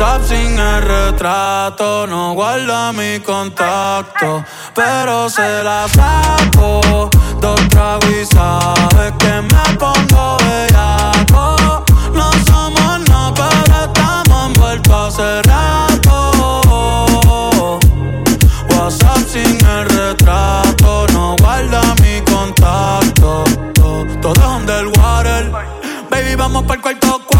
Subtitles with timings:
[0.00, 4.42] WhatsApp sin el retrato, no guarda mi contacto,
[4.74, 7.10] pero se la saco.
[7.38, 8.24] Dos tragos y
[9.18, 11.84] que me pongo bellaco.
[12.14, 16.18] No somos nada, pero estamos envueltos hace rato.
[18.70, 23.44] WhatsApp sin el retrato, no guarda mi contacto.
[24.22, 25.52] Todo es underwater.
[26.08, 27.39] Baby, vamos para el cuarto quarter.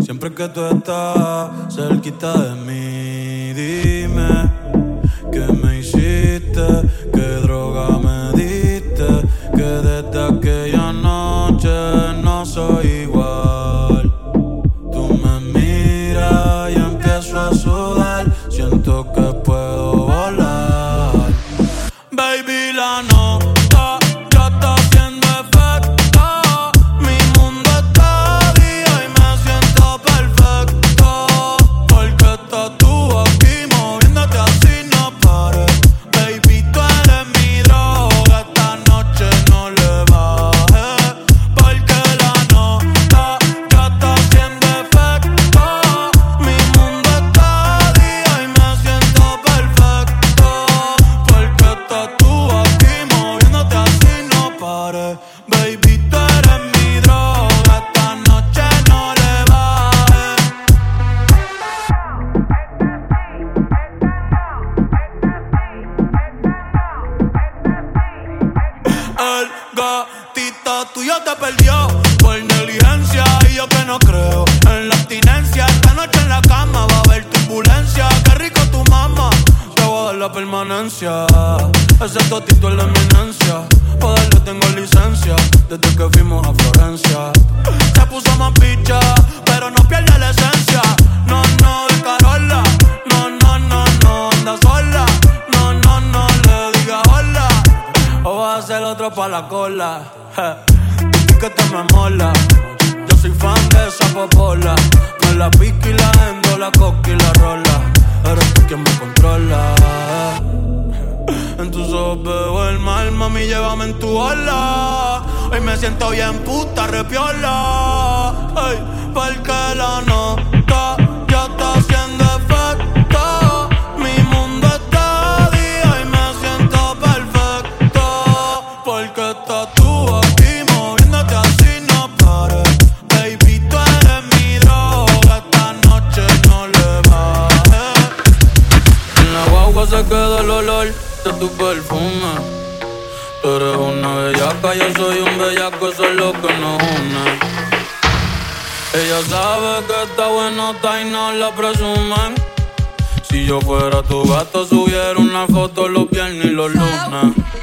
[0.00, 4.50] Siempre que tú estás cerquita de mí, dime
[5.32, 6.66] qué me hiciste,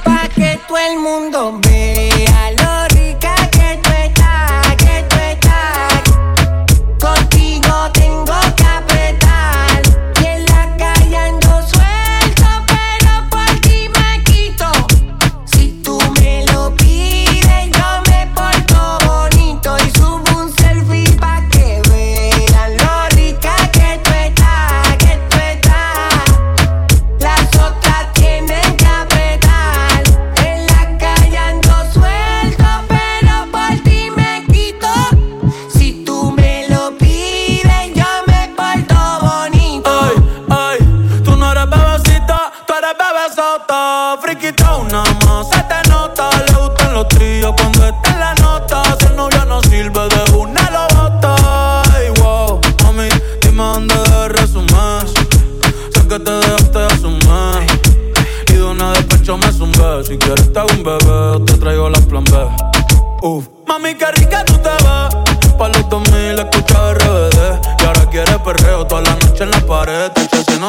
[0.04, 2.89] Pa' que todo el mundo vea lo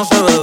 [0.01, 0.40] no se ve.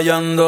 [0.00, 0.47] La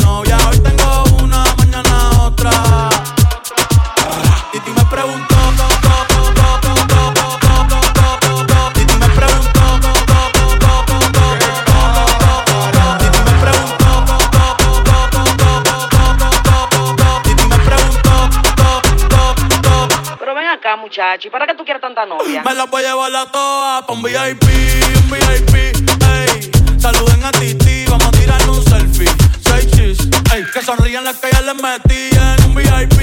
[21.01, 22.43] muchacho, ¿y para qué tú quieres tanta novia?
[22.43, 26.51] me la voy a llevar a todas pa' un VIP, un VIP, ey.
[26.79, 29.09] Saluden a Titi, vamos a tirarnos un selfie.
[29.43, 29.97] Seis chis,
[30.33, 30.43] ey.
[30.53, 32.99] Que sonrían las que ya les metí en un VIP,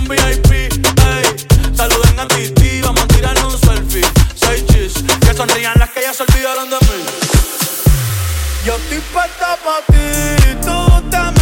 [0.00, 1.74] un VIP, ey.
[1.74, 4.04] Saluden a Titi, vamos a tirarnos un selfie.
[4.34, 7.04] Seis chis, que sonrían las que ya se olvidaron de mí.
[8.64, 11.37] Yo estoy puesta pa' ti, tú te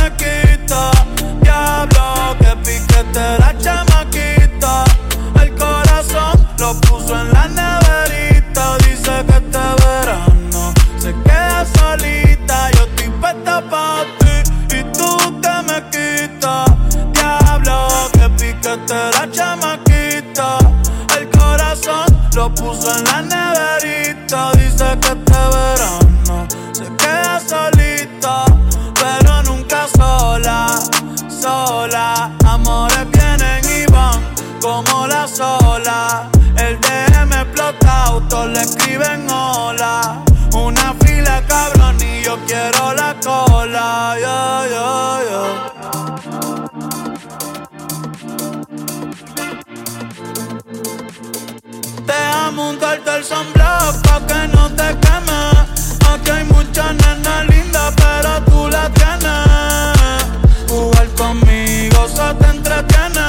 [52.57, 55.99] montarte el sunblock pa' que no te quemes.
[56.11, 60.25] Aquí hay muchas nenas lindas, pero tú la tienes.
[60.67, 63.29] Jugar conmigo se te entretiene.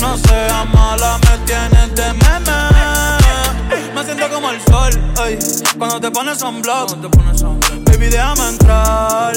[0.00, 2.60] No seas mala, me tienes de meme.
[3.94, 4.92] Me siento como el sol,
[5.24, 5.38] ey,
[5.78, 7.73] cuando te pones sunblock.
[8.10, 9.32] Déjame entrar,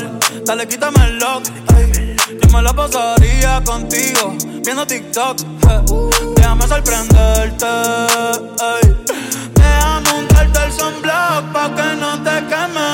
[0.45, 1.43] dale, quítame el lock,
[1.77, 2.15] ey.
[2.41, 5.37] Yo me la pasaría contigo, viendo TikTok.
[6.35, 9.05] Déjame sorprenderte, ey.
[9.55, 12.89] Déjame untarte el sunblock pa' que no te queme.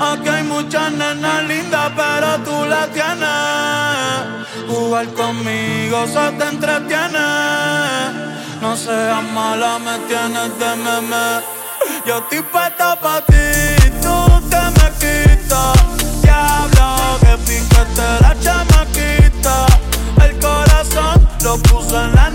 [0.00, 4.68] Aquí hay muchas nenas lindas, pero tú la tienes.
[4.68, 7.28] Jugar conmigo se te entretiene.
[8.60, 11.26] No seas mala, me tienes de meme.
[12.06, 13.47] Yo estoy puesta pa' ti,
[15.00, 16.86] Diablo,
[17.20, 19.66] que piquete la chamaquita.
[20.24, 22.27] El corazón lo puse en la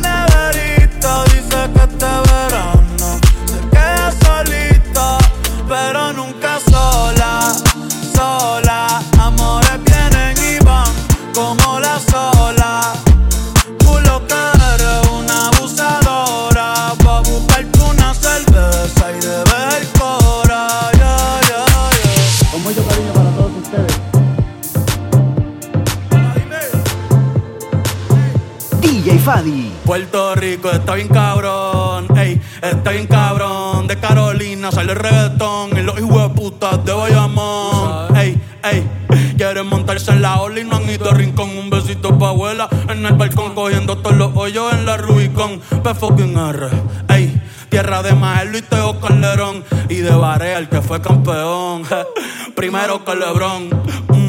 [29.85, 33.85] Puerto Rico está bien cabrón, ey, está bien cabrón.
[33.87, 38.89] De Carolina sale el reggaetón y los hijos de putas de Bayamón, ey, ey.
[39.35, 41.49] Quieren montarse en la ola y no han ido a rincón.
[41.57, 45.59] Un besito pa' abuela en el balcón cogiendo todos los hoyos en la Rubicon.
[45.59, 46.69] P fucking R,
[47.09, 47.41] ey.
[47.69, 51.83] Tierra de Maelo y Teo Calderón y de Barea el que fue campeón.
[52.55, 52.99] Primero.
[52.99, 54.22] Mm.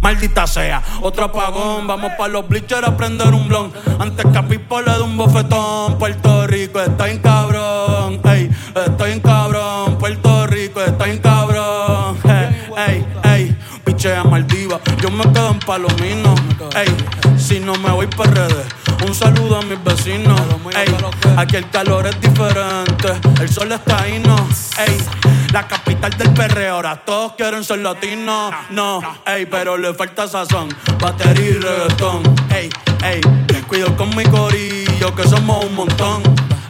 [0.00, 1.86] Maldita sea, otro apagón.
[1.86, 3.72] Vamos pa' los bleachers a prender un blon.
[3.98, 5.98] Antes que a Pipo le dé un bofetón.
[5.98, 8.20] Puerto Rico está en cabrón.
[8.24, 9.98] Ey, está en cabrón.
[9.98, 12.18] Puerto Rico está en cabrón.
[12.24, 13.56] Ey, ey, ey.
[13.84, 14.80] Pichea Maldiva.
[15.00, 16.34] Yo me quedo en Palomino.
[16.74, 16.88] Ey,
[17.48, 18.66] si no me voy para redes.
[19.06, 20.38] Un saludo a mis vecinos.
[20.76, 20.94] Ey,
[21.38, 23.08] aquí el calor es diferente.
[23.40, 24.36] El sol está ahí, no.
[24.76, 24.98] Ey,
[25.50, 26.74] la capital del perreo.
[26.74, 28.52] Ahora todos quieren ser latinos.
[28.68, 30.68] No, ey, pero le falta sazón.
[31.00, 32.22] Batería y reggaetón.
[32.50, 32.68] Ey,
[33.02, 33.20] ey,
[33.66, 36.22] cuido con mi corillo que somos un montón.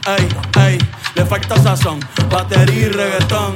[0.07, 0.29] Ey,
[0.63, 0.77] ey,
[1.15, 1.99] le falta sazón.
[2.29, 3.51] Batería y reggaetón.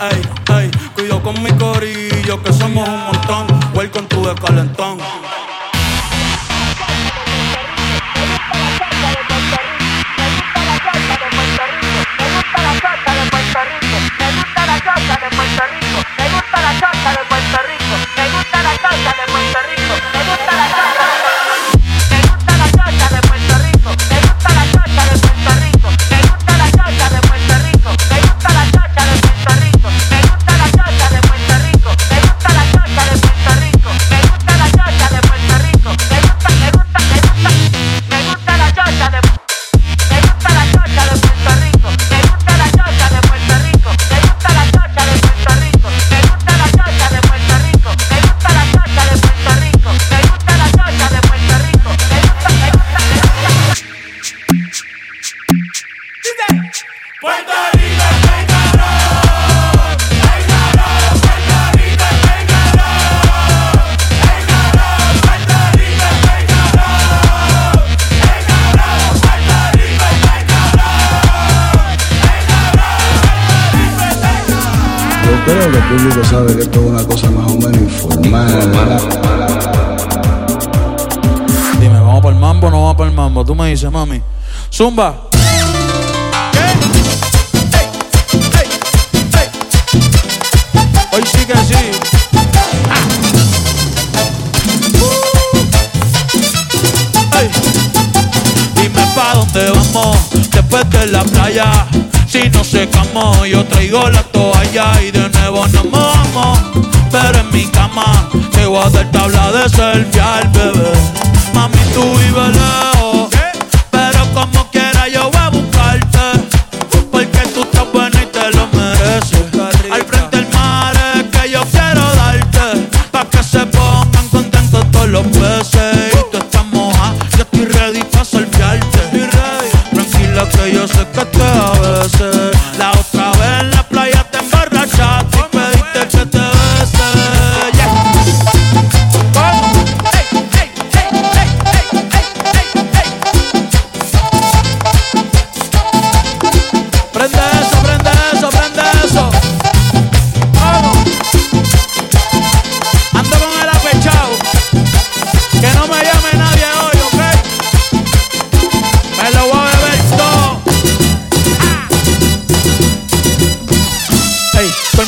[0.00, 0.22] Ey,
[0.56, 3.46] ey, cuido con mi corillo que somos un montón.
[3.74, 4.98] Welcome to the calentón.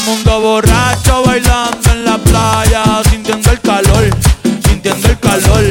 [0.05, 4.11] mundo borracho bailando en la playa, sintiendo el calor,
[4.67, 5.65] sintiendo el calor.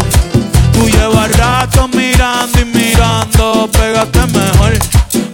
[0.74, 4.74] Tú llevas rato mirando y mirando, pégate mejor,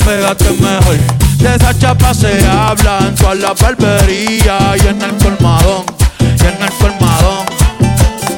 [0.06, 0.98] pégate mejor.
[1.38, 5.86] De esa chapa se habla en toda la barbería y en el colmadón,
[6.20, 7.46] y en el colmadón.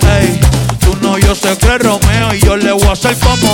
[0.01, 0.39] Hey,
[0.79, 3.50] tú no, yo sé que Romeo y yo le voy a hacer como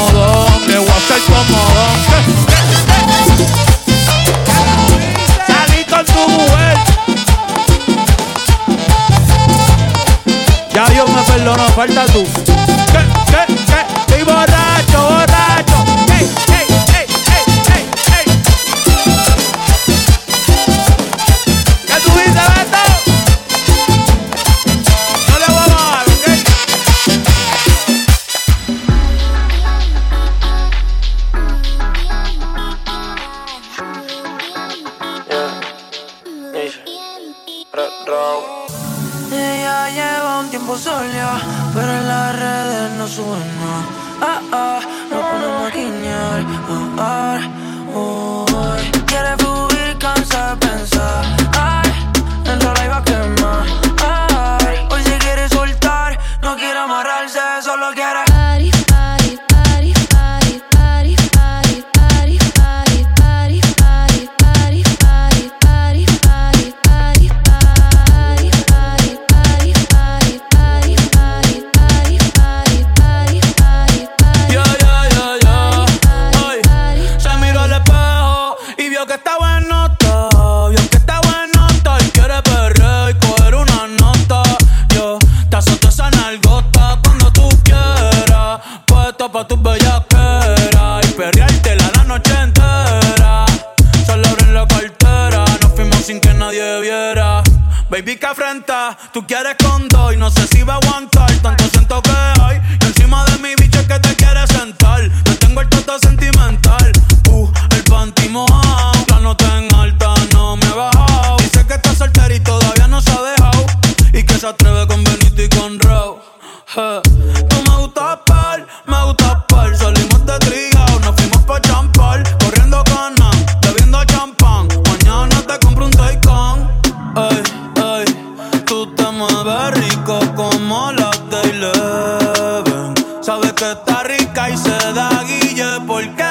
[134.93, 136.26] da guille porque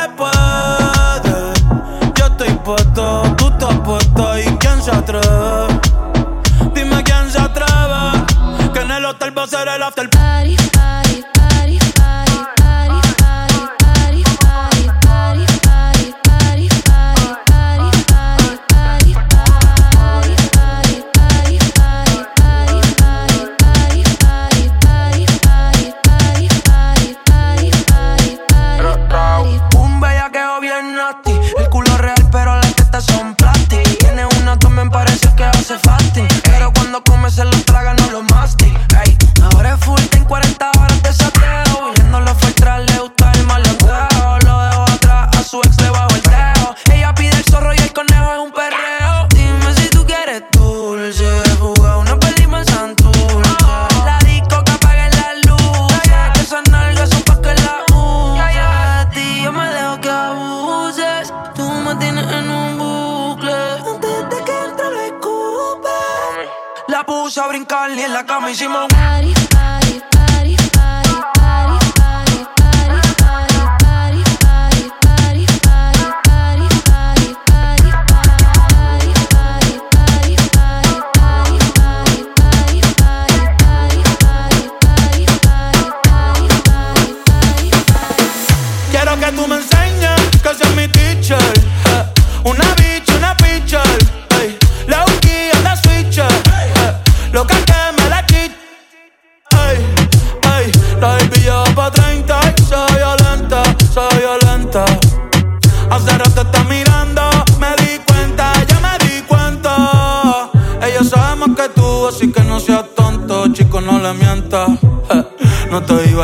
[68.16, 68.86] la cama hicimos.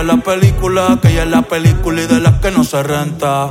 [0.02, 3.48] de la película, que ella es la película y de las que no se renta.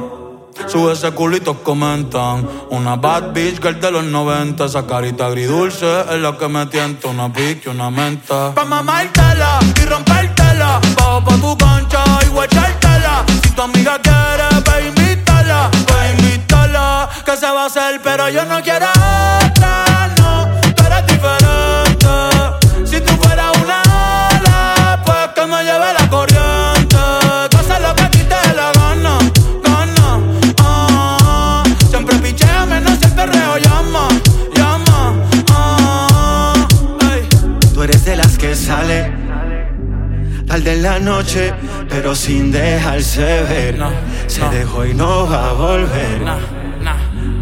[0.67, 2.45] Sube ese culito, comentan.
[2.69, 4.65] Una bad bitch girl de los 90.
[4.65, 7.07] Esa carita agridulce es la que me tienta.
[7.07, 8.53] Una pique, una menta.
[8.53, 10.81] Pa' mamártela y rompértela.
[10.97, 13.25] Bajo pa' tu cancha y guachártela.
[13.43, 15.71] Si tu amiga quiere, pa' invítala.
[15.87, 17.09] Pa' invítala.
[17.25, 19.90] Que se va a hacer, pero yo no quiero otra.
[38.71, 39.11] sale.
[40.47, 41.53] tal de la noche,
[41.89, 43.75] pero sin dejarse ver.
[44.27, 46.19] Se dejó y no va a volver.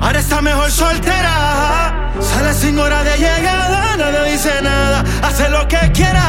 [0.02, 2.12] Ahora está mejor soltera.
[2.30, 5.04] Sale sin hora de llegada, nada dice nada.
[5.28, 6.26] Hace lo que quiera.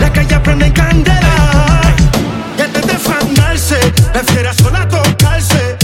[0.00, 1.36] La calle prende en candela.
[2.58, 3.78] Y antes de fanarse,
[4.12, 5.83] prefiere sola tocarse.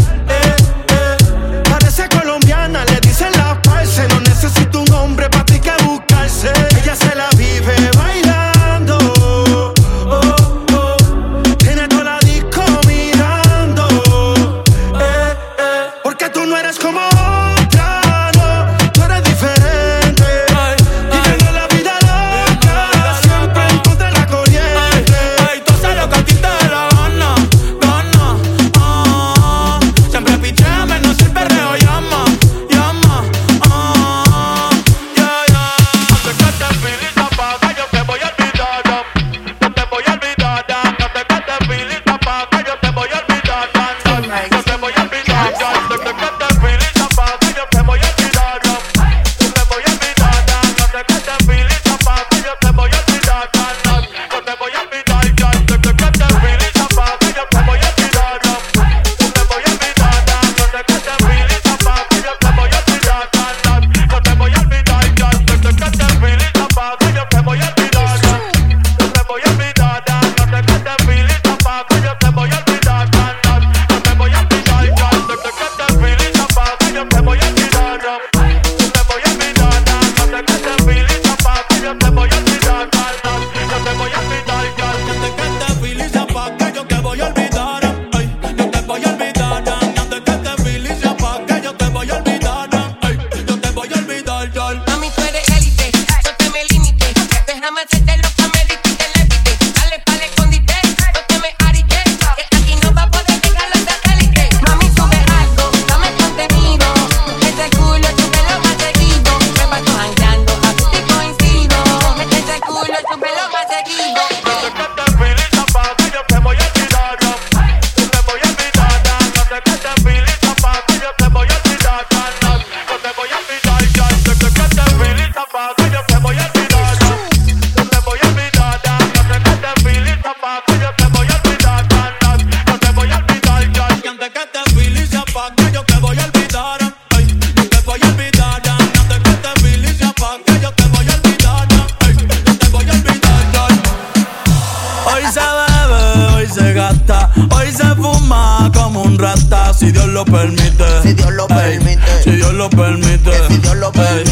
[154.00, 154.29] but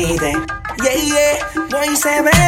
[0.00, 2.47] Yeah, yeah, what you say, baby?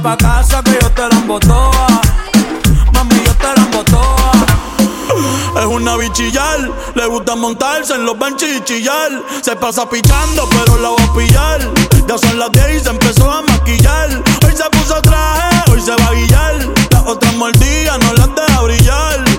[0.00, 2.00] Pa' casa que yo te la toa.
[2.92, 4.32] Mami, yo te la toa.
[5.60, 9.22] Es una bichillar, le gusta montarse en los benches y.
[9.42, 11.60] Se pasa pichando, pero la voy a pillar.
[12.08, 14.08] Ya son las 10 y se empezó a maquillar.
[14.44, 16.54] Hoy se puso traje, hoy se va a guillar.
[16.90, 19.31] Las otras mordidas no las deja brillar.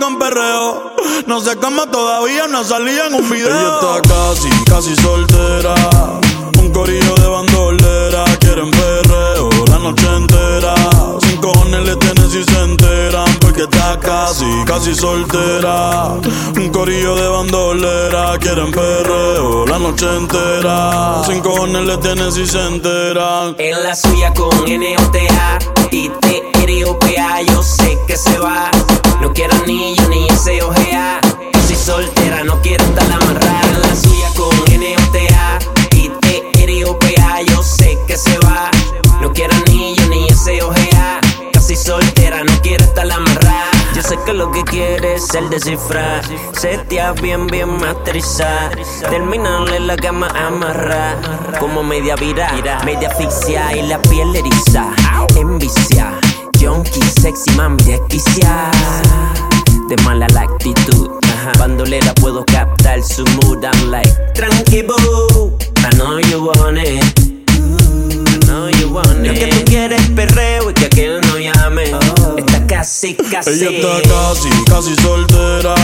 [0.00, 0.96] Con perreo.
[1.26, 3.48] No sé cómo todavía no salía en un video.
[3.48, 5.74] Ella está casi, casi soltera.
[6.58, 8.24] Un corillo de bandolera.
[8.40, 10.74] Quieren perreo la noche entera.
[11.20, 13.31] Sin cojones le tienen si se enteran.
[13.62, 16.14] Porque está casi, casi soltera.
[16.56, 18.36] Un corillo de bandolera.
[18.40, 21.22] Quieren perreo la noche entera.
[21.26, 23.54] Sin cojones le tienen si se enteran.
[23.58, 25.58] En la suya con N-O-T-A
[25.92, 28.70] y T-R-O-P-A Yo sé que se va
[29.20, 31.20] No quiero anillo ni ese ojea
[31.66, 33.21] Soy soltera, no quiero estar amarrada
[44.32, 46.22] que lo que quieres es el descifrar.
[46.52, 48.70] Setea bien, bien masterizar.
[49.00, 51.16] Terminarle la cama amarrar.
[51.58, 52.50] Como media vira,
[52.84, 54.94] media asfixia y la piel eriza.
[55.36, 56.12] Envicia,
[56.60, 58.70] junkie, sexy, mami desquicia.
[59.88, 61.10] De mala la actitud
[61.58, 67.02] Bandolera puedo captar su mood I'm like, tranqui boo I know you want it.
[67.48, 71.84] I know you want it Lo que tú quieres perreo y que aquel no llame.
[71.84, 72.21] Está
[72.72, 75.74] casi, casi Ella está casi, casi soltera.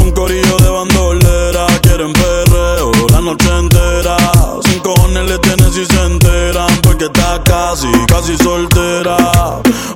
[0.00, 1.66] Un corillo de bandolera.
[1.82, 4.16] Quieren perreo la noche entera.
[4.62, 6.68] Sin cojones le tienen si se enteran.
[6.82, 9.16] Porque está casi, casi soltera.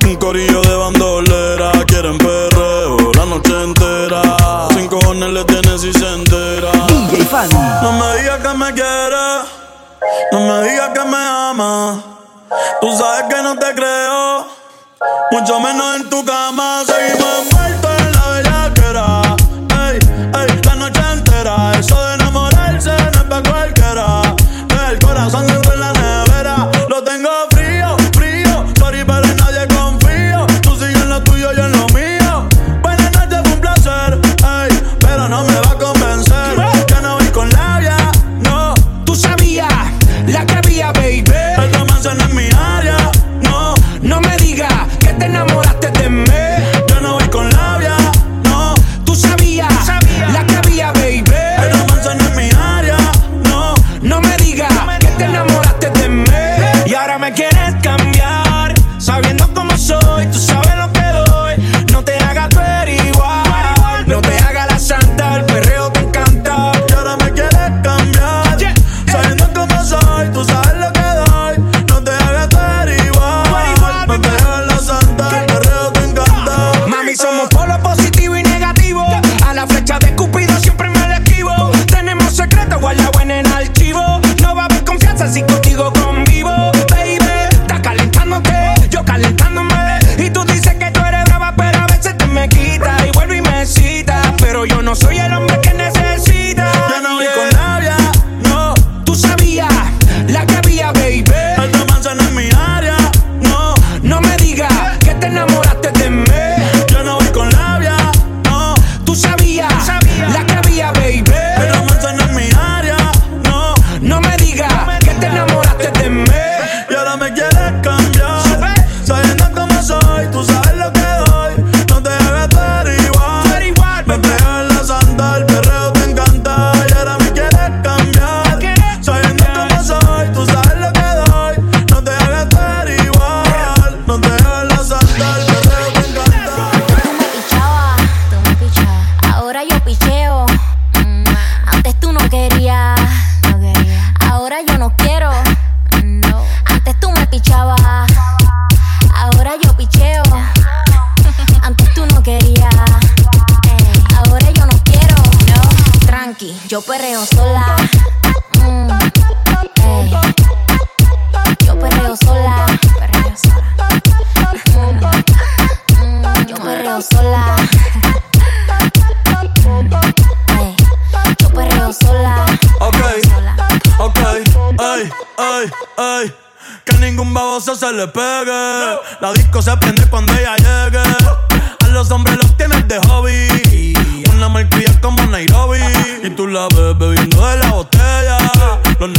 [0.05, 1.71] Un corillo de bandolera.
[1.87, 4.21] Quieren perreo la noche entera.
[4.75, 6.87] Sin cojones le tienen si se enteran.
[6.87, 7.53] DJ Fanny.
[7.81, 9.39] No me digas que me quieres.
[10.31, 12.03] No me digas que me ama.
[12.81, 14.59] Tú sabes que no te creo.
[15.31, 16.83] Mucho menos en tu cama.
[16.85, 17.48] Seguimos envueltos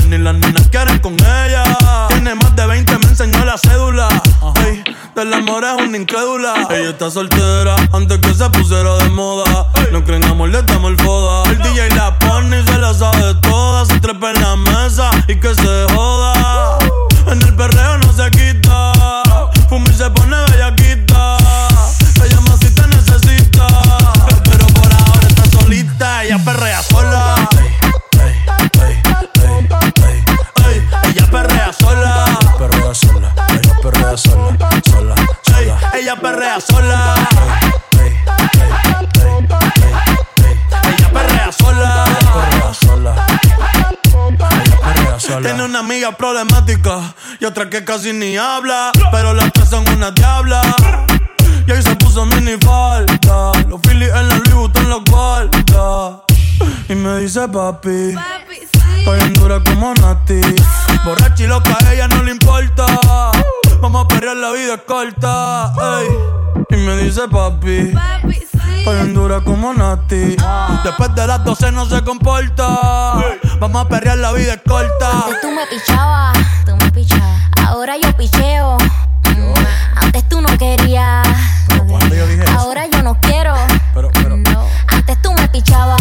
[0.09, 1.63] Y las nenas quieren con ella.
[2.09, 4.09] Tiene más de 20, me enseñó la cédula.
[4.57, 4.83] Ay,
[5.15, 6.67] del amor es una incrédula.
[6.71, 9.67] Ella está soltera antes que se pusiera de moda.
[9.93, 11.51] No creen amor, le damos el foda.
[11.51, 13.85] El DJ la pone y se la sabe toda.
[13.87, 16.79] Se trepa en la mesa y que se joda.
[17.27, 18.40] En el perreo no se quita.
[36.21, 37.15] Ella perrea sola.
[40.85, 42.05] Ella perrea sola.
[44.85, 45.43] Perrea sola.
[45.43, 48.93] Tiene una amiga problemática y otra que casi ni habla.
[49.11, 50.61] Pero las tres son una diabla.
[51.67, 53.53] Y ahí se puso mini falta.
[53.67, 56.23] Los Phillies en la Louis Vuitton los guarda.
[56.91, 58.15] Y me dice papi.
[58.99, 60.43] Estoy en dura como Nati.
[61.03, 62.85] Borracha y loca, a ella no le importa.
[63.81, 65.73] Vamos a perrear, la vida es corta.
[66.01, 66.09] ey.
[66.71, 67.93] Y me dice papi.
[68.79, 70.37] Estoy en dura como Nati.
[70.85, 72.67] Después de las 12 no se comporta.
[73.59, 75.11] Vamos a perrear, la vida es corta.
[75.25, 77.41] Antes tú me pichabas, tú me pichabas.
[77.67, 78.77] Ahora yo picheo.
[79.25, 79.55] Mm,
[80.03, 81.27] Antes tú no querías.
[81.89, 82.59] ¿Cuándo yo dije eso?
[82.59, 83.55] Ahora yo no quiero.
[83.95, 84.67] Pero, pero, No.
[84.89, 86.00] Antes tú me pichabas.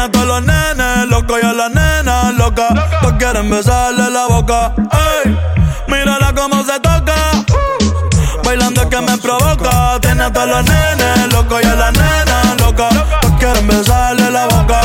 [0.00, 2.68] Tiene a todos los nenes locos y a la nena loca.
[3.02, 4.72] Todos quieren besarle la boca.
[5.24, 5.38] Ey,
[5.88, 7.14] mírala cómo se toca.
[8.42, 9.98] Bailando que me provoca.
[10.00, 12.88] Tiene a todos los nenes locos y a la nena loca.
[13.20, 14.80] Todos quieren besarle la boca.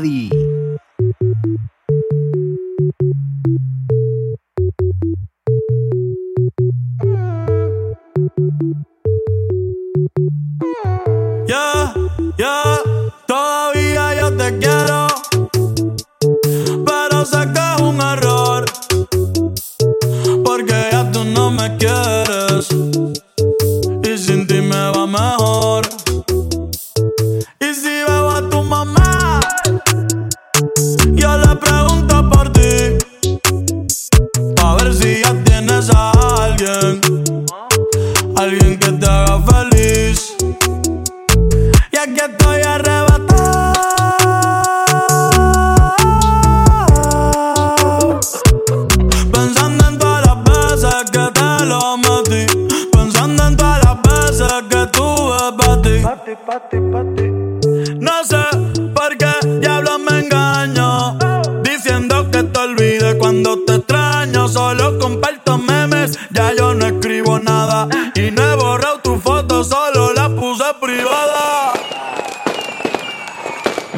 [0.00, 0.47] DJ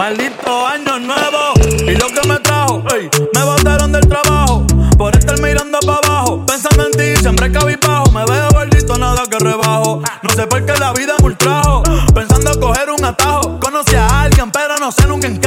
[0.01, 1.53] Maldito año nuevo
[1.87, 2.83] y lo que me trajo,
[3.35, 4.65] me botaron del trabajo
[4.97, 9.39] por estar mirando para abajo, pensando en ti, siempre cabizbajo, me veo gordito, nada que
[9.39, 11.83] rebajo, no sé por qué la vida me ultrajo,
[12.15, 15.40] pensando coger un atajo, conocí a alguien pero no sé nunca encajo,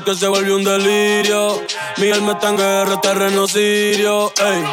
[0.00, 1.60] Que se volvió un delirio.
[1.98, 4.32] Mi alma está en guerra, terreno sirio.
[4.40, 4.64] Ey.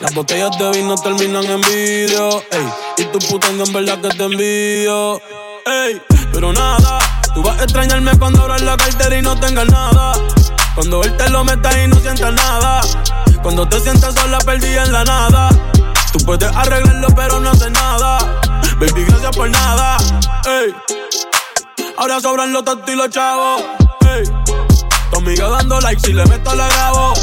[0.00, 2.42] Las botellas de vino terminan en vidrio.
[2.50, 2.68] Ey.
[2.98, 5.22] Y tu putando en verdad que te envidio.
[5.64, 6.02] Ey.
[6.32, 6.98] Pero nada,
[7.32, 10.14] tú vas a extrañarme cuando abras la cartera y no tengas nada.
[10.74, 12.80] Cuando él te lo meta y no sientas nada.
[13.42, 15.48] Cuando te sientas sola, perdida en la nada.
[16.12, 18.18] Tú puedes arreglarlo, pero no haces nada.
[18.80, 19.96] Baby, gracias por nada.
[20.44, 20.74] Ey.
[21.96, 23.79] Ahora sobran los tontos y los chavos.
[25.30, 27.14] Amiga dando like, si le meto la grabo.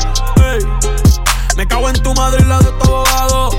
[1.58, 3.50] Me cago en tu madre y la de tu abogado.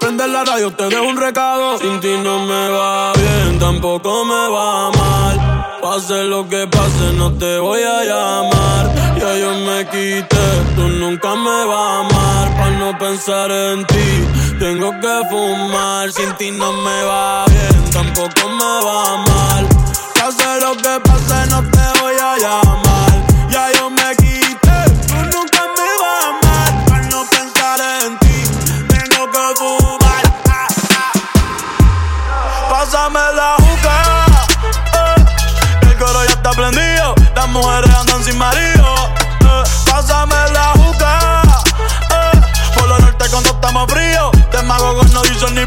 [0.00, 1.76] Prende la radio, te dejo un recado.
[1.76, 5.78] Sin ti no me va bien, tampoco me va mal.
[5.82, 9.18] Pase lo que pase, no te voy a llamar.
[9.20, 12.56] Ya yo me quité, tú nunca me vas a amar.
[12.56, 16.10] Para no pensar en ti, tengo que fumar.
[16.10, 19.68] Sin ti no me va bien, tampoco me va mal.
[20.14, 22.87] Pase lo que pase, no te voy a llamar.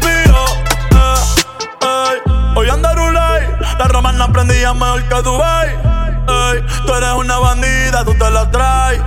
[0.00, 0.44] pío.
[0.92, 1.82] eh.
[1.82, 5.68] Ey, Hoy anda Rulay, las romas no prendían mejor que Dubai.
[5.68, 9.00] Ey, tú eres una bandida, tú te la traes.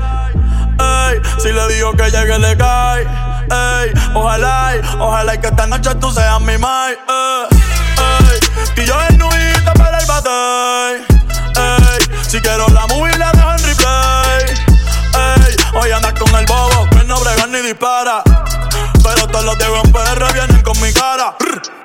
[1.41, 3.01] Si le digo que llegue le cae.
[3.03, 6.97] Ey, ojalá, ojalá que esta noche tú seas mi mai.
[8.75, 9.19] Y yo en
[9.73, 11.05] para el bate.
[11.55, 14.65] Ey, si quiero la movie la dejo en replay.
[17.65, 18.23] dispara.
[18.23, 18.24] Pero todos
[19.45, 21.35] los de vienen con mi cara.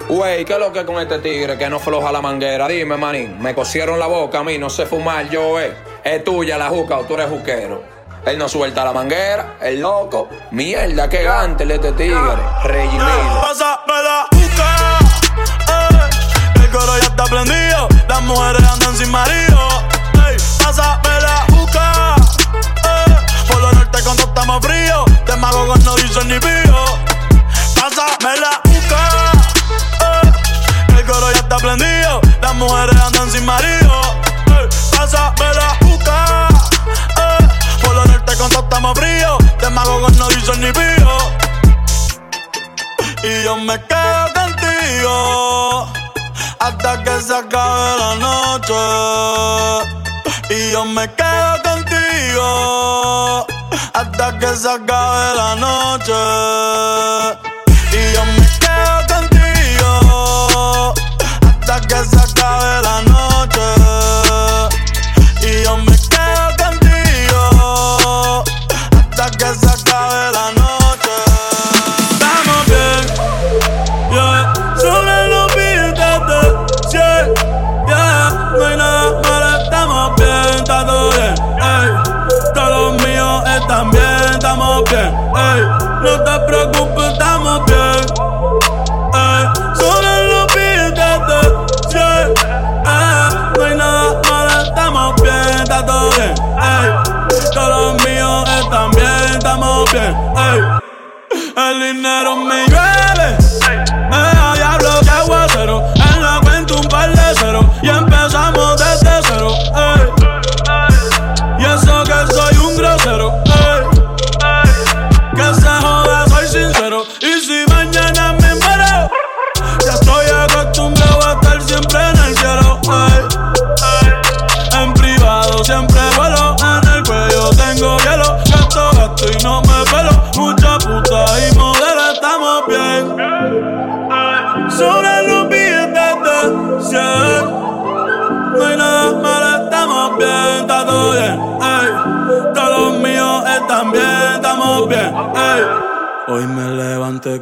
[0.09, 2.67] Wey, ¿qué es lo que con este tigre que no floja la manguera?
[2.67, 5.77] Dime, manín, me cosieron la boca a mí, no sé fumar yo, eh.
[6.03, 7.83] Es tuya la juca o tú eres juquero.
[8.25, 10.29] Él no suelta la manguera, el loco.
[10.53, 12.37] Mierda, qué gante el este tigre.
[12.65, 12.89] Rey
[13.43, 14.99] Pásame la juca,
[15.69, 16.63] eh.
[16.63, 19.69] El coro ya está prendido, las mujeres andan sin marido.
[20.29, 23.17] Ey, pásame la juca, eh.
[23.49, 27.30] Por lo norte cuando estamos fríos, te mago no dicen ni pío.
[27.81, 28.61] Pásame la
[31.11, 32.20] coro ya está prendido.
[32.41, 34.01] Las mujeres andan sin marido.
[34.47, 36.49] Ey, pásame la juca.
[37.16, 37.49] Eh,
[37.83, 39.39] por lo norte con todo estamos fríos.
[39.61, 41.18] De mago con no dicen ni pío.
[43.22, 45.89] Y yo me quedo contigo.
[46.61, 48.74] Hasta que se acabe la noche.
[50.51, 53.47] Y yo me quedo contigo.
[53.95, 57.50] Hasta que se acabe la noche.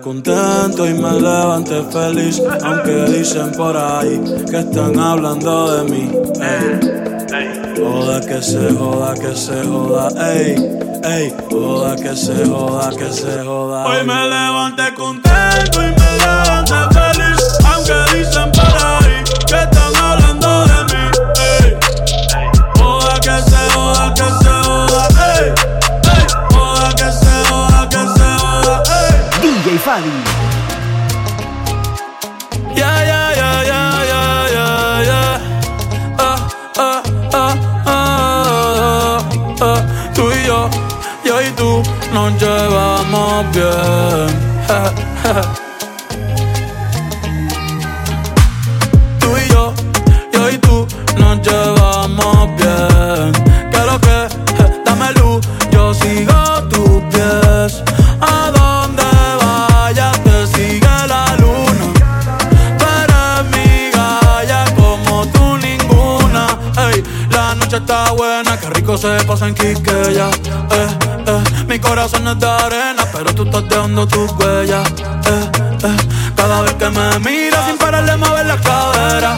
[0.01, 4.21] Contento y me levanté feliz, aunque dicen por ahí
[4.51, 6.11] que están hablando de mí.
[6.41, 7.09] Ey.
[7.77, 10.57] Joda que se joda, que se joda, ey,
[11.05, 13.87] ey, joda que se joda, que se joda.
[13.87, 15.18] Hoy me levanté contento
[29.79, 30.17] DJ Fadi.
[32.75, 36.19] Yeah, yeah, yeah, yeah, yeah, yeah.
[36.19, 36.39] Ah,
[36.77, 37.03] ah,
[37.33, 37.55] ah,
[37.87, 39.19] ah,
[39.61, 39.81] ah.
[40.15, 40.69] Tú y yo,
[41.25, 45.08] yo y tú nos llevamos bien.
[67.69, 70.31] Noche está buena, que rico se pasa en Quiqueya.
[70.71, 70.89] Eh,
[71.27, 74.89] eh, mi corazón es de arena, pero tú estás dejando tus huellas.
[74.89, 75.51] Eh,
[75.83, 75.97] eh,
[76.35, 79.37] cada vez que me miras sin pararle mover la cadera.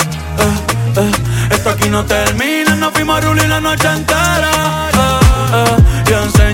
[0.97, 1.11] Eh,
[1.51, 4.51] esto aquí no termina, nos fuimos a rulir la noche entera.
[4.93, 5.16] Eh,
[5.53, 6.49] eh,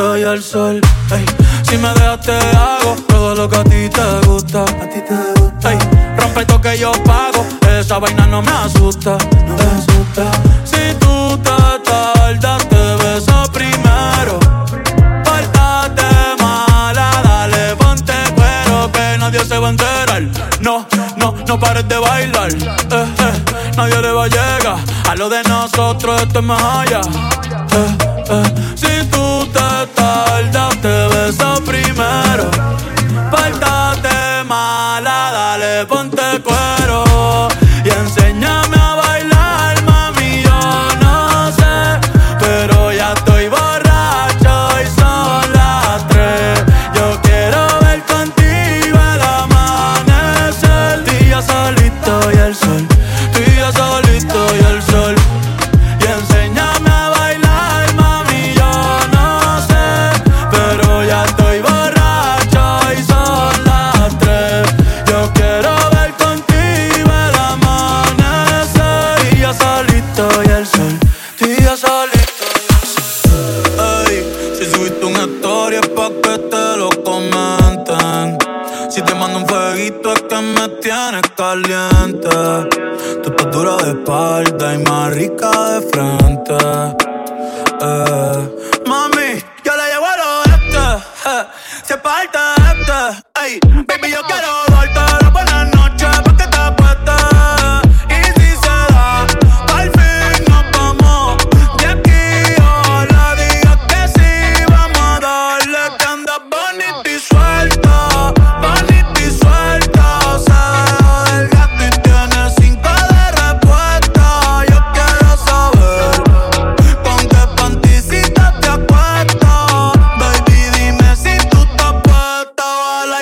[0.00, 0.80] y el sol.
[1.12, 1.24] Ey,
[1.62, 5.40] si me dejas te hago todo lo que a ti te gusta, a ti te
[5.40, 5.70] gusta.
[5.70, 5.78] Ey,
[6.16, 7.44] rompe esto que yo pago,
[7.78, 10.24] esa vaina no me asusta, no me asusta.
[10.64, 14.38] Si tú te tardas te beso primero.
[15.22, 16.08] Pórtate
[16.40, 20.22] mala, dale, ponte cuero que nadie se va a enterar.
[20.60, 20.86] No,
[21.18, 22.50] no, no pares de bailar.
[22.52, 22.56] Eh,
[22.90, 24.76] eh, nadie le va a llegar
[25.10, 27.00] a lo de nosotros, esto es más allá.
[27.72, 27.98] Eh,
[28.30, 29.29] eh, si tú
[30.48, 32.69] tardas, te beso primero.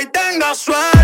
[0.00, 0.97] Y tengas suerte.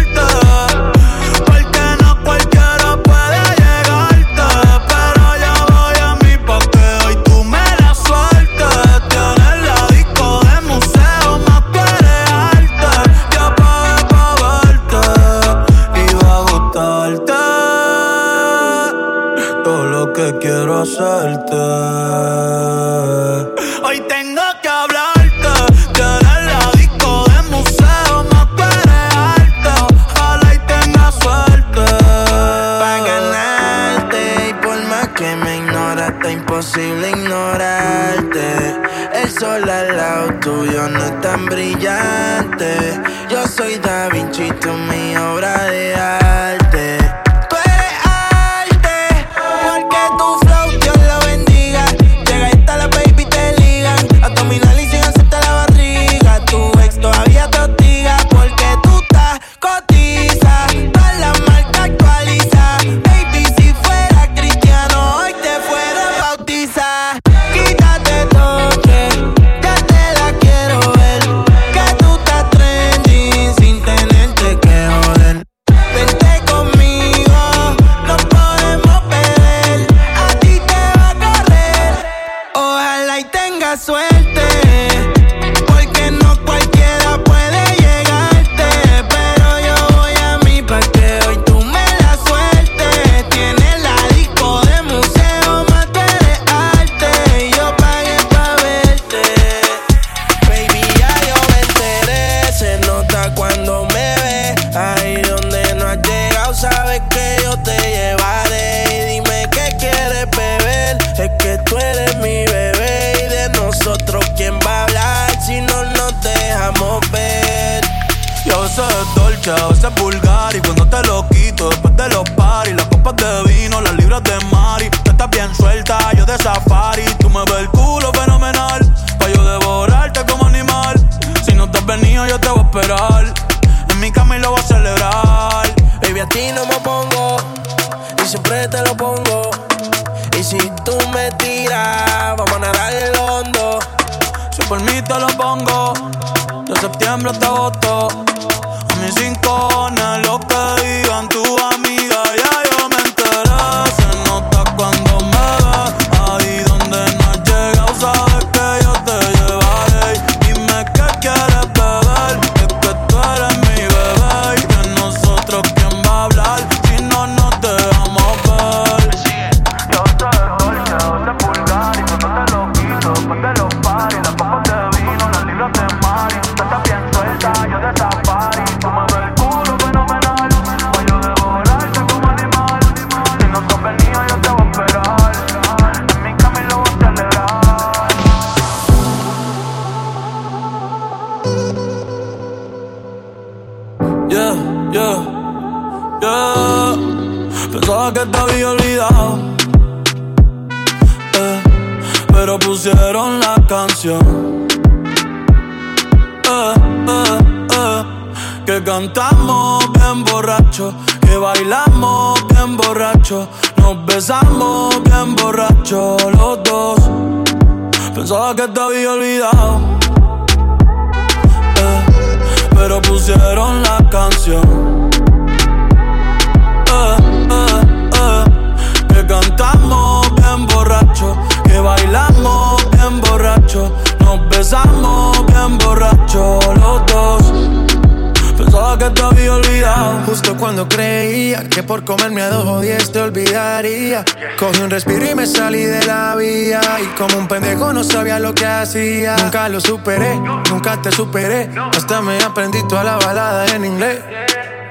[247.16, 249.36] Como un pendejo no sabía lo que hacía.
[249.36, 250.34] Nunca lo superé,
[250.68, 251.70] nunca te superé.
[251.96, 254.20] Hasta me aprendí toda la balada en inglés.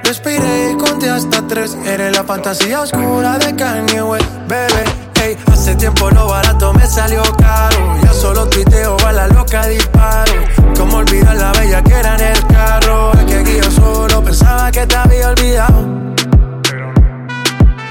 [0.02, 1.76] Respiré y conté hasta tres.
[1.84, 4.84] Eres la fantasía oscura de Kanye West, bebé.
[5.16, 7.96] Hey, hace tiempo lo barato me salió caro.
[8.02, 10.32] Ya solo tuiteo a la loca disparo.
[10.78, 13.12] Como olvidar la bella que era en el carro.
[13.12, 15.88] La que yo solo pensaba que te había olvidado.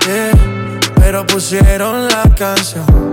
[0.07, 0.31] Yeah,
[0.95, 3.12] pero pusieron la canción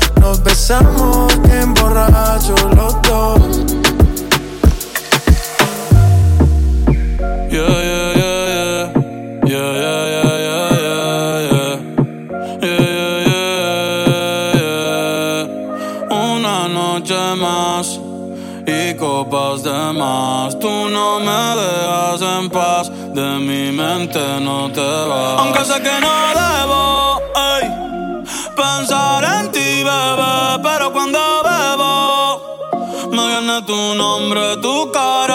[0.61, 3.39] Empezamos en borracho los dos.
[7.49, 8.93] Yeah, yeah, yeah, yeah.
[9.43, 11.73] Yeah, yeah, yeah, yeah, yeah.
[12.61, 12.83] Yeah,
[13.25, 13.49] yeah,
[14.05, 16.15] yeah, yeah.
[16.15, 17.99] Una noche más
[18.67, 20.59] y copas de más.
[20.59, 22.91] Tú no me dejas en paz.
[23.15, 25.39] De mi mente no te vas.
[25.39, 27.10] Aunque sé que no debo
[30.63, 35.30] pero cuando bebo, me viene tu nombre, tu cara.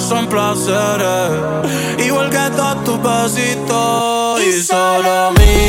[0.00, 1.30] son placeres,
[2.06, 5.65] igual que todos tus besitos y solo mí.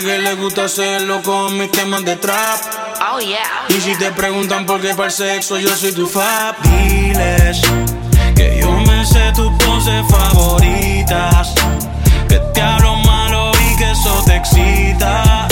[0.00, 2.58] Dice que le gusta hacerlo con mis temas de trap.
[3.12, 3.66] Oh, yeah.
[3.68, 6.56] Y si te preguntan por qué para el sexo, yo soy tu fab.
[6.62, 7.60] Diles
[8.34, 11.52] que yo me sé tus poses favoritas.
[12.28, 15.48] Que te hablo malo y que eso te excita.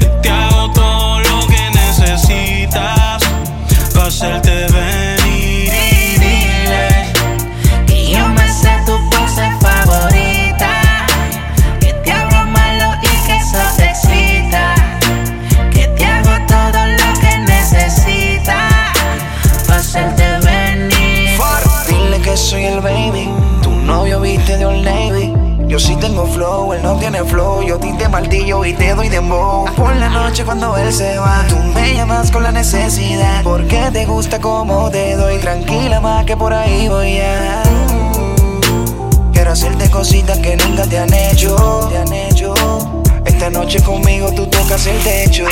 [0.00, 3.22] Que te hago todo lo que necesitas.
[3.94, 4.97] Pa' hacerte venir
[25.78, 27.62] Yo sí tengo flow, él no tiene flow.
[27.62, 29.64] Yo te martillo y te doy dembow.
[29.76, 33.44] Por la noche cuando él se va, tú me llamas con la necesidad.
[33.44, 35.38] Porque te gusta como te doy.
[35.38, 37.62] Tranquila más que por ahí voy a.
[39.32, 41.54] Quiero hacerte cositas que nunca te han hecho.
[41.88, 42.54] Te han hecho.
[43.24, 45.44] Esta noche conmigo tú tocas el techo.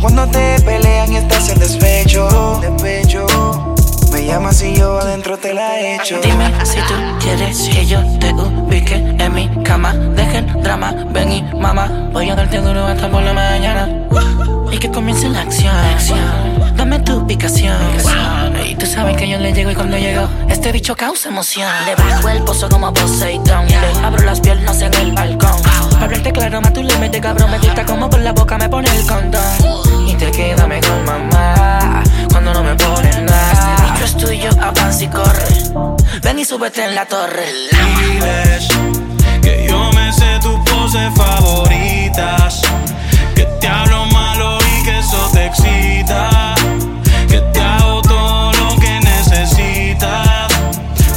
[0.00, 3.23] Cuando te pelean y estás en despecho, despecho.
[4.24, 6.18] Me llamas y yo adentro te la echo.
[6.22, 9.92] Dime si tú quieres que yo te ubique en mi cama.
[9.92, 12.08] Dejen drama, ven y mamá.
[12.10, 13.86] Voy a darte duro hasta por la mañana.
[14.72, 15.74] Y que comience la acción.
[16.74, 17.76] Dame tu ubicación.
[18.66, 21.70] Y tú sabes que yo le llego y cuando llego, este bicho causa emoción.
[21.84, 23.68] Le bajo el pozo como Poseidón.
[23.68, 25.62] Le abro las piernas en el balcón.
[25.98, 27.50] Pa' hablarte claro, más tu límite, cabrón.
[27.50, 30.08] Me gusta como por la boca me pone el condón.
[30.08, 32.02] Y te queda mejor, mamá.
[32.30, 33.83] Cuando no me ponen nada.
[34.04, 35.48] Bicho es tuyo, avanza y corre.
[36.22, 37.46] Ven y súbete en la torre.
[37.72, 38.68] Diles
[39.40, 42.60] que yo me sé tus poses favoritas.
[43.34, 46.54] Que te hablo malo y que eso te excita.
[47.28, 50.48] Que te hago todo lo que necesitas.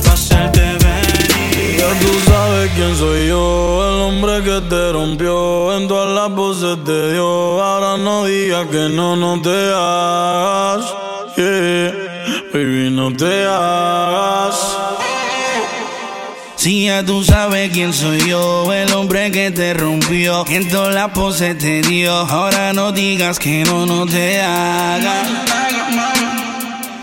[0.05, 1.79] Pa' hacerte venir.
[1.79, 6.77] Ya tú sabes quién soy yo, el hombre que te rompió, en todas las voces
[6.85, 7.61] te dio.
[7.61, 10.85] Ahora no digas que no, no te hagas.
[11.37, 11.96] Yeah,
[13.09, 14.77] no te hagas.
[16.55, 21.11] Si ya tú sabes quién soy yo, el hombre que te rompió, en todas las
[21.11, 22.13] poses te dio.
[22.13, 25.27] Ahora no digas que no, no te hagas.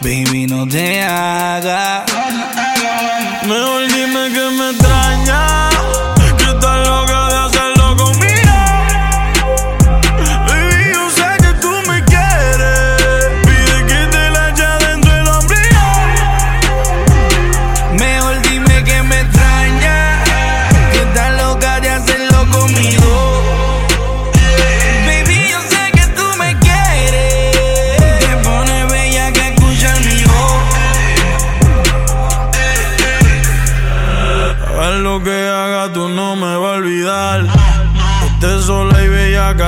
[0.01, 2.05] Baby, no te hagas.
[3.47, 5.64] Mejor dime que me extraña,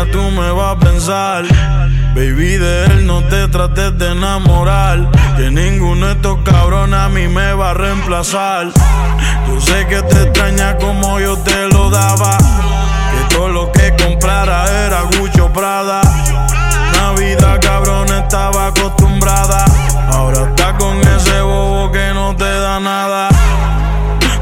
[0.06, 1.44] tú me vas a pensar.
[2.14, 5.10] Baby, de él no te trates de enamorar.
[5.36, 8.68] Que ninguno de estos cabrones a mí me va a reemplazar.
[9.46, 12.38] Yo sé que te extraña como yo te lo daba.
[12.38, 16.00] Que todo lo que comprara era Gucci Prada.
[17.06, 19.64] Navidad, cabrón, estaba acostumbrada.
[20.10, 23.28] Ahora está con ese bobo que no te da nada.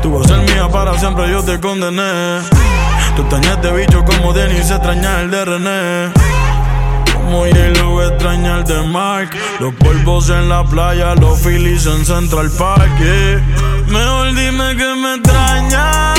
[0.01, 2.41] Tú vas a ser mía para siempre, yo te condené.
[3.17, 6.13] Tú extrañas de bicho como Denis extraña el de René.
[7.13, 9.37] Como Yellow extraña el de Mark.
[9.61, 12.89] Los polvos en la playa, los Phillies en Central Park.
[12.99, 13.43] Yeah.
[13.89, 16.14] Mejor dime que me extraña.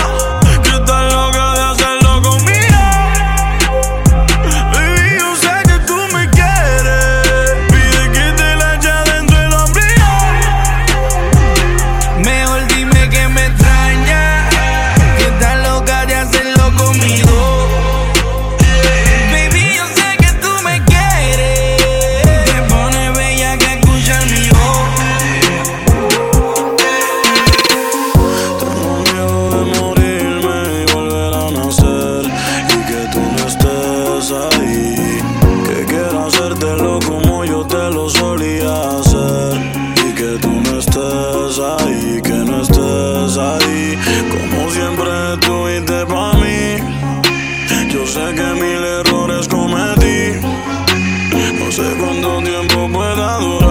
[51.76, 53.65] Sé cuánto tiempo pueda durar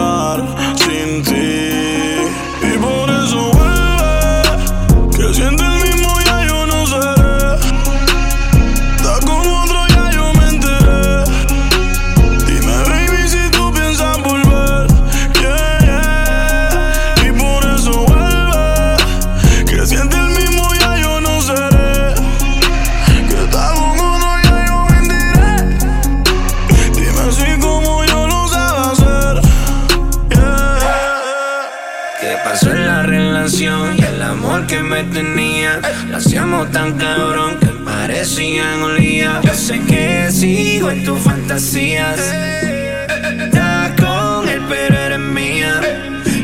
[41.54, 42.20] fantasías.
[43.98, 45.80] Con él, pero eres mía.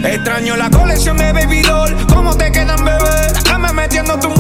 [0.04, 1.96] Extraño la colección de Baby Doll.
[2.06, 3.32] ¿Cómo te quedan, bebé?
[3.44, 4.34] Dame metiéndote un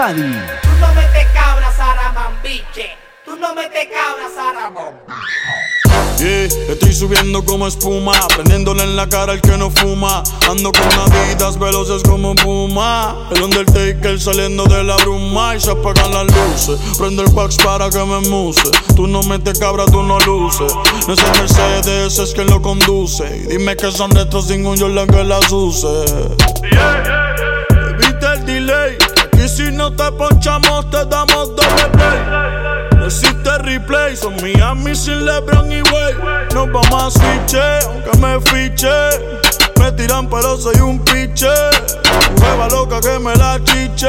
[0.00, 0.22] Fadi.
[0.22, 2.96] Tú no me te cabras, Aramambiche.
[3.22, 5.60] Tú no me te cabras, Aramambiche.
[6.18, 10.22] Yeah, estoy subiendo como espuma, prendiéndole en la cara al que no fuma.
[10.48, 13.28] Ando con naditas veloces como puma.
[13.30, 16.80] El Undertaker saliendo de la bruma y se apagan las luces.
[16.96, 18.70] Prende el wax para que me muse.
[18.96, 20.72] Tú no metes cabra, tú no luces.
[21.06, 23.24] No es el Mercedes, es quien lo conduce.
[23.36, 26.04] Y dime que son estos sin un Jordan que las use.
[26.62, 27.29] Evita el
[29.40, 32.18] Aquí si no te ponchamos, te damos doble play.
[32.94, 36.14] No existe replay, son Miami sin LeBron y Way.
[36.52, 38.90] Nos vamos a switche, aunque me fiche.
[39.78, 41.48] Me tiran, pero soy un piche.
[42.36, 44.08] Hueva loca que me la chiche.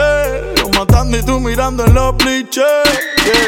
[0.57, 2.65] Yo matando y tú mirando en los bliches.
[3.23, 3.47] Yeah.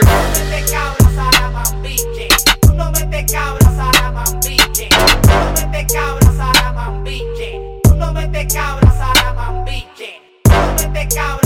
[2.62, 4.88] Tú no me te cabras, Aramambiche.
[5.02, 7.80] Tú no me te cabras, Aramambiche.
[7.84, 10.22] Tú no me te cabras, Aramambiche.
[10.44, 11.43] Tú no me te cabras,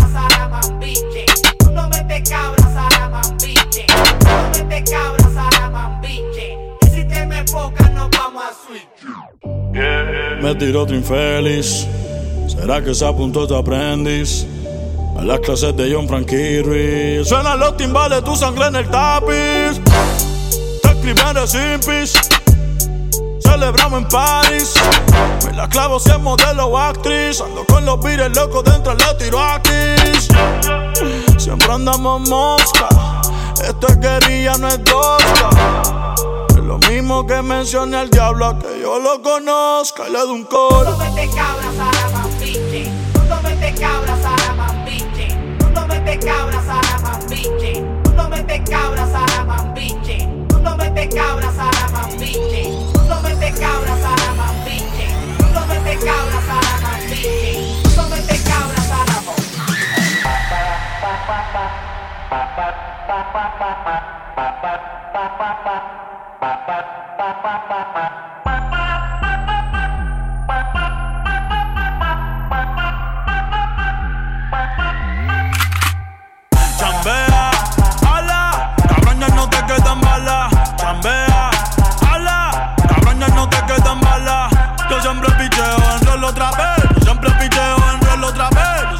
[4.92, 6.58] no me te cabras, Aramambiche.
[6.82, 10.42] Y si te me enfocas, nos vamos a switch.
[10.42, 11.88] Me tiró otro infeliz.
[12.48, 14.46] ¿Será que se apuntó tu aprendiz?
[15.18, 19.82] A las clases de John Frankie Suenan los timbales, tu sangre en el tapiz.
[20.82, 22.12] Te escriben de simpis.
[23.40, 24.74] Se celebramos en París.
[25.46, 27.42] Me la clavo si es modelo o actriz.
[27.42, 29.72] Ando con los vires locos dentro, le tiro aquí.
[31.38, 33.17] Siempre andamos mosca.
[33.62, 36.16] Esto es guerrilla, no es tosca.
[36.50, 40.30] Es lo mismo que mencioné al diablo a que yo lo conozca y le doy
[40.30, 40.92] un coro.
[40.92, 42.92] No mete cabras a la mambiche.
[43.28, 45.36] No mete cabras a la mambiche.
[45.74, 47.82] No mete cabras a la mambiche.
[48.16, 50.28] No mete cabras a la mambiche.
[50.62, 52.68] No mete cabras a la mambiche.
[53.08, 55.08] No mete cabras a la mambiche.
[55.54, 57.74] No mete cabras a la mambiche.
[57.96, 59.18] No mete cabras a la
[62.58, 62.97] Chambea,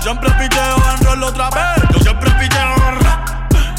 [0.08, 1.77] siempre picheo en rol otra vez.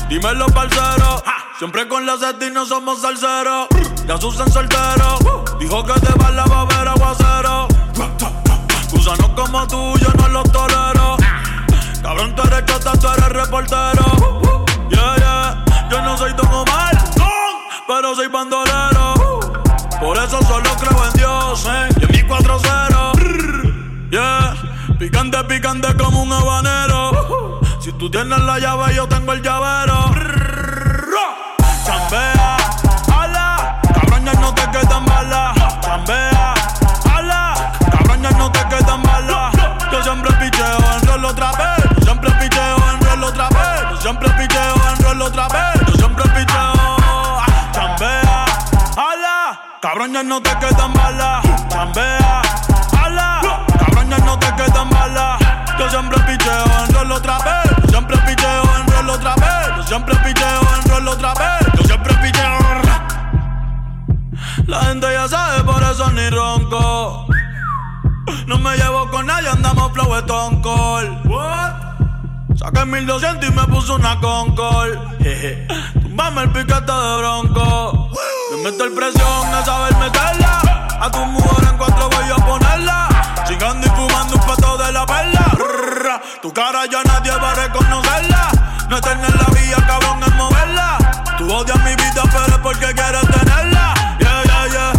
[0.09, 1.23] Dímelo, parcero.
[1.59, 3.69] Siempre con la seti no somos salseros.
[4.07, 5.19] Ya Susan soltero.
[5.59, 7.69] Dijo que te va la va a ver aguacero.
[8.91, 11.17] Gusanos como tú, yo no los tolero.
[12.03, 14.59] Cabrón, tú eres chota, tú eres reportero.
[14.89, 15.65] Yeah, yeah.
[15.91, 16.97] Yo no soy Don Omar,
[17.87, 19.41] pero soy bandolero.
[20.01, 21.89] Por eso solo creo en Dios, eh.
[22.01, 24.11] Y en mi 4-0.
[24.11, 24.55] Yeah.
[24.99, 26.88] Picante, picante como un habanero.
[27.99, 30.13] Tú tienes la llave, yo tengo el llavero.
[31.85, 32.57] Chambea,
[33.13, 33.81] ala.
[33.93, 35.57] Cabrón, ya no te quedan balas.
[35.81, 36.55] Chambea,
[37.13, 37.73] ala.
[37.91, 39.53] Cabrón, ya no te quedan balas.
[39.91, 41.85] Yo siempre picheo en rol otra vez.
[41.97, 43.91] Yo siempre picheo en rol otra vez.
[43.91, 45.87] Yo siempre picheo en rol otra vez.
[45.89, 47.39] Yo siempre picheo.
[47.73, 48.45] Chambea,
[48.97, 49.61] ala.
[49.83, 51.45] Cabrón, ya no te quedan balas.
[51.69, 52.43] Chambea,
[53.03, 53.41] ala.
[53.77, 55.41] Cabrón, ya no te quedan balas.
[55.81, 57.68] Yo siempre picheo en rol otra vez.
[57.99, 59.77] Yo siempre picheo en rol otra vez.
[59.77, 61.67] Yo siempre picheo en rol otra vez.
[61.79, 62.59] Yo siempre picheo.
[64.69, 67.27] La gente ya sabe, por eso ni ronco.
[68.47, 71.27] No me llevo con nadie, andamos flow Stone Cold.
[71.27, 71.73] What?
[72.55, 74.97] Saqué 1200 y me puso una Concord.
[76.01, 78.11] Tumbame el piquete de bronco.
[78.53, 80.87] Me meto el presión a saber meterla.
[81.01, 83.09] A tu mujer en cuatro voy a ponerla.
[83.49, 84.38] Chingando y fumando
[86.41, 88.51] Tu cara ya nadie va a reconocerla.
[88.89, 90.99] No es tener la vía, cabrón, es moverla.
[91.37, 93.95] Tú odias mi vida, pero es porque quieres tenerla.
[94.21, 94.93] Yeah, yeah, yeah.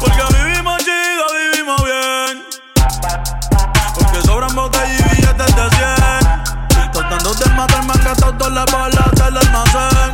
[0.00, 2.44] Porque vivimos chido, vivimos bien.
[3.94, 5.70] Porque sobran botellas y billetes de
[6.74, 6.92] 100.
[6.92, 10.12] Tratando de matarme han gastado todas las balas del almacén.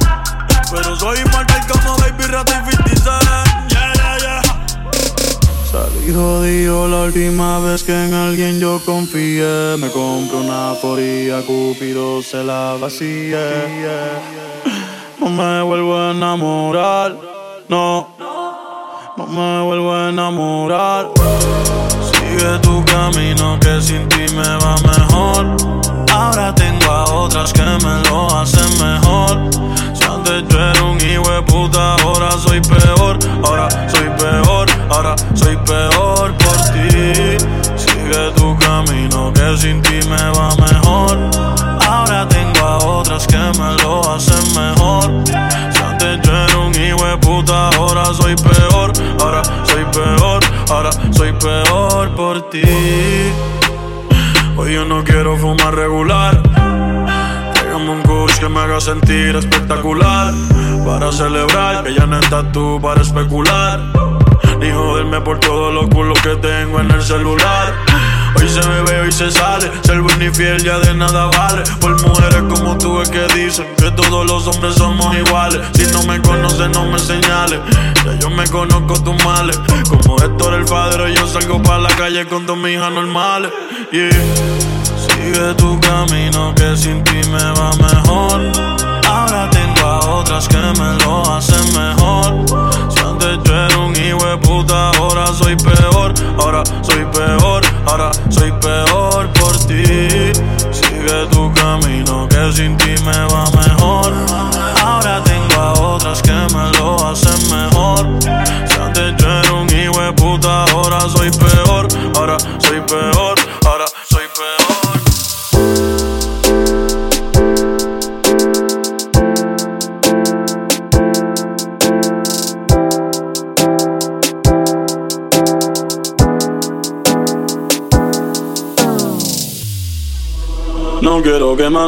[0.71, 3.71] Pero soy inmortal como Baby Rata y 50 Cent.
[3.71, 4.43] Yeah, yeah, yeah.
[5.71, 8.02] Salí jodido la última vez que en
[8.33, 9.77] alguien yo confié.
[9.77, 13.39] Me compré una foría, Cupido se la vacía.
[15.21, 17.15] No me vuelvo a enamorar,
[17.69, 18.09] no.
[19.19, 21.11] No me vuelvo a enamorar.
[22.11, 25.57] Sigue tu camino que sin ti me va mejor.
[26.11, 29.51] Ahora tengo a otras que me lo hacen mejor.
[29.93, 33.19] Si antes yo era un hijo de puta, ahora soy peor.
[33.45, 37.62] Ahora soy peor, ahora soy peor por ti.
[38.13, 41.31] Sigue tu camino que sin ti me va mejor.
[41.89, 45.25] Ahora tengo a otras que me lo hacen mejor.
[45.25, 48.93] Si antes yo era un hijo puta, ahora soy peor.
[49.19, 52.63] Ahora soy peor, ahora soy peor por ti.
[54.59, 56.39] Hoy yo no quiero fumar regular.
[57.55, 60.35] Tráigame un kush que me haga sentir espectacular.
[60.85, 63.81] Para celebrar que ya no estás tú para especular.
[64.59, 67.92] Ni joderme por todos los culos que tengo en el celular.
[68.37, 69.71] Hoy se bebe, hoy se sale.
[69.83, 71.63] Ser buen y fiel ya de nada vale.
[71.81, 75.61] Por mujeres como tú es que dicen que todos los hombres somos iguales.
[75.75, 77.61] Si no me conoces, no me señales.
[78.05, 79.59] Ya yo me conozco tus males.
[79.89, 83.53] Como Héctor el padre, yo salgo para la calle con dos mis hijas normales.
[83.91, 84.11] Yeah.
[84.97, 88.41] Sigue tu camino que sin ti me va mejor.
[89.07, 92.72] Ahora tengo a otras que me lo hacen mejor.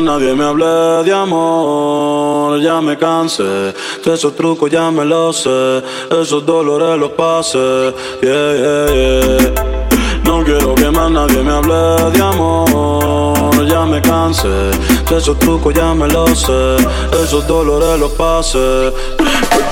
[0.04, 3.74] Nadie me hable de amor, ya me cansé.
[4.04, 7.94] Esos trucos ya me los sé, esos dolores los pasé.
[8.22, 9.80] Yeah, yeah, yeah.
[10.24, 14.70] No quiero que más nadie me hable de amor, ya me cansé.
[15.10, 16.76] Esos trucos ya me los sé,
[17.22, 18.92] esos dolores los pasé.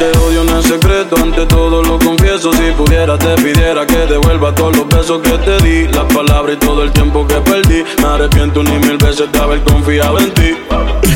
[0.02, 2.52] Te odio en secreto, ante todo lo confieso.
[2.54, 6.58] Si pudiera, te pidiera que devuelva todos los besos que te di, las palabras y
[6.58, 7.84] todo el tiempo que perdí.
[7.98, 10.56] Me arrepiento ni mil veces de haber confiado en ti.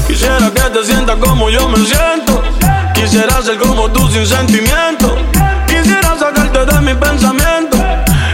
[0.07, 2.41] Quisiera que te sientas como yo me siento.
[2.95, 5.17] Quisiera ser como tú sin sentimiento.
[5.67, 7.79] Quisiera sacarte de mi pensamiento.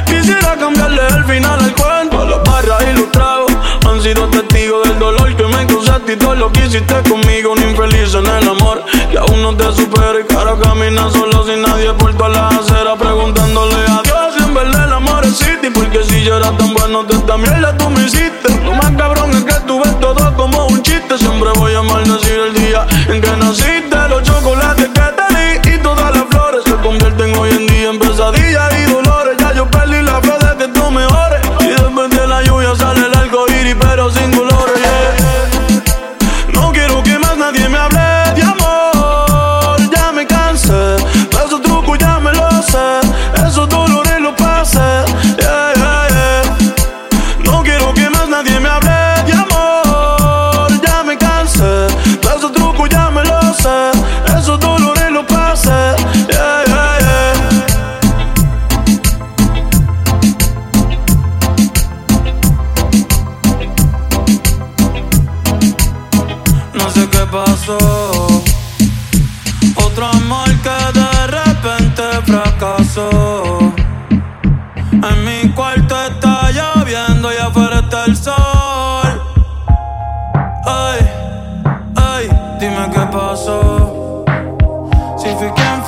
[0.05, 2.27] Quisiera cambiarle el final al cuento.
[2.27, 3.52] Las barras y los tragos
[4.01, 7.53] sido testigos del dolor que me causaste y todo lo que hiciste conmigo.
[7.53, 11.63] Un infeliz en el amor que aún no te supera y cara camina solo sin
[11.63, 15.71] nadie por todas las aceras preguntándole a Dios si en verdad el amor existe.
[15.71, 18.49] Porque si yo era tan bueno, de esta mierda tú me hiciste.
[18.65, 21.19] Lo más cabrón es que tú ves todo como un chiste.
[21.19, 23.97] Siempre voy a maldecir el día en que naciste.
[24.09, 24.23] Los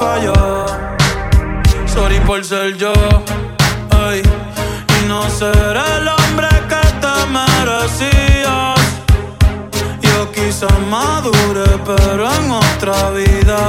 [0.05, 0.66] falló.
[1.86, 2.93] Sorry por ser yo.
[4.97, 8.81] Y no ser el hombre que te merecías.
[10.06, 13.60] Yo quizás madure, pero en otra vida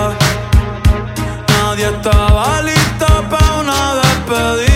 [1.54, 4.75] nadie estaba listo para una despedida,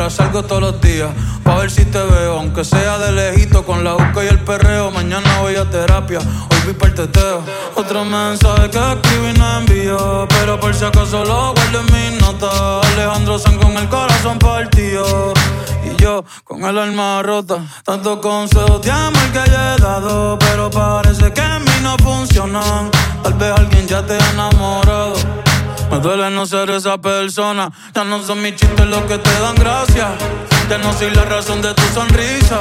[0.00, 1.10] ahora salgo todos los días.
[1.44, 4.90] Pa' ver si te veo, aunque sea de lejito, con la busca y el perreo.
[4.90, 7.42] Mañana voy a terapia, hoy vi para el teteo.
[7.76, 12.86] Otro mensaje que escribí no envió, pero por si acaso lo guardo en mis notas.
[12.92, 15.34] Alejandro San con el corazón partido.
[15.84, 17.58] Y yo con el alma rota.
[17.84, 22.90] Tantos consejos de amor que he dado, pero parece que en mí no funcionan.
[23.22, 25.14] Tal vez alguien ya te ha enamorado.
[25.90, 27.70] Me duele no ser esa persona.
[27.94, 30.08] Ya no son mis chistes los que te dan gracia.
[30.68, 32.60] Ya no soy la razón de tu sonrisa.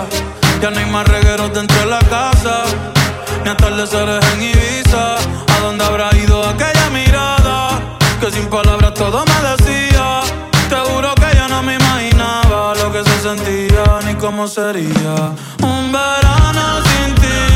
[0.61, 2.63] Ya no hay más regueros dentro de la casa.
[3.43, 5.15] Ni atardeceres en Ibiza.
[5.15, 7.79] ¿A dónde habrá ido aquella mirada?
[8.19, 10.21] Que sin palabras todo me decía.
[10.69, 15.33] Te juro que yo no me imaginaba lo que se sentía ni cómo sería.
[15.61, 17.48] Un verano sin ti.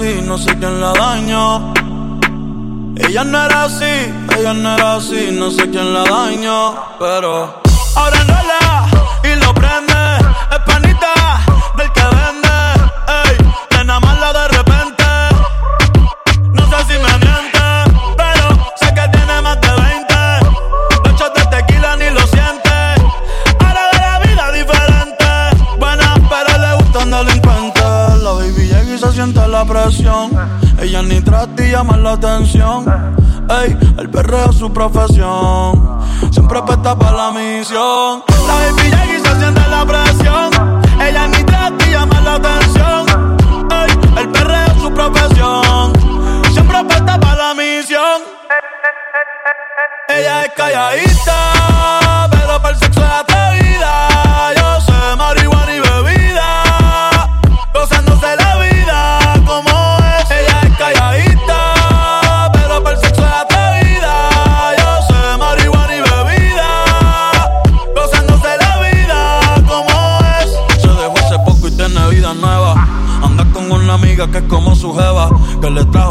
[0.00, 1.74] No sé quién la dañó.
[2.96, 3.84] Ella no era así,
[4.38, 7.60] ella no era así, no sé quién la dañó, pero
[7.96, 8.88] ahora enrola
[9.24, 9.92] y lo prende,
[10.52, 11.12] es panita
[11.76, 12.19] del que
[31.40, 32.84] para ti llaman la atención.
[33.48, 35.98] Ey, el perreo es su profesión.
[36.30, 38.22] Siempre apesta para la misión.
[38.46, 40.50] La baby y se siente la presión.
[41.00, 43.38] Ella ni trata y llama la atención.
[43.70, 45.92] Ey, el perreo es su profesión.
[46.52, 48.20] Siempre apesta para la misión.
[50.08, 53.39] Ella es calladita, pero para el sexo es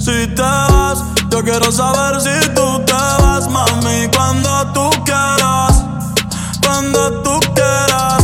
[0.00, 1.04] si te vas.
[1.30, 5.84] Yo quiero saber si tú te vas, mami, cuando tú quieras.
[6.62, 8.19] Cuando tú quieras.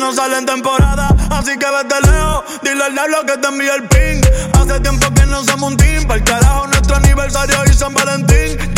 [0.00, 2.44] no sale en temporada, así que vete lejos.
[2.62, 4.20] Dile al diablo que te envía el ping.
[4.54, 6.04] Hace tiempo que no somos un team.
[6.06, 8.69] Para el carajo, nuestro aniversario y San Valentín.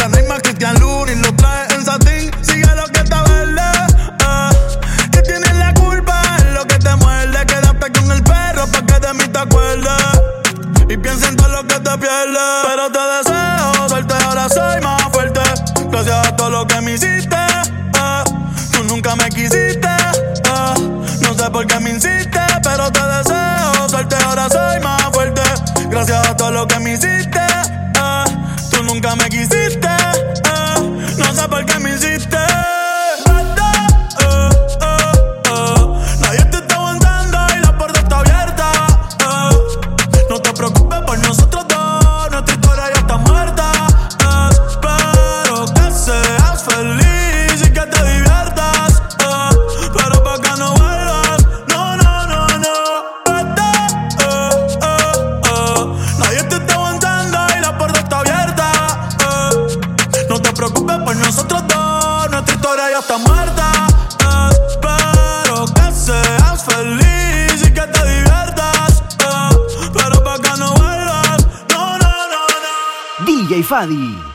[73.82, 74.31] Cádiz.